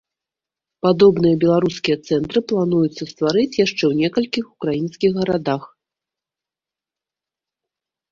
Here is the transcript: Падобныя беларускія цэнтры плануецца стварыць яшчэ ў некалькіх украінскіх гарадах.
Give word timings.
Падобныя 0.83 1.35
беларускія 1.43 1.97
цэнтры 2.07 2.39
плануецца 2.51 3.03
стварыць 3.11 3.59
яшчэ 3.65 3.77
ў 3.77 3.93
некалькіх 4.01 4.45
украінскіх 4.47 5.19
гарадах. 5.19 5.69